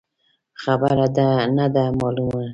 [0.63, 1.07] خبره
[1.57, 2.47] نه ده مالونه.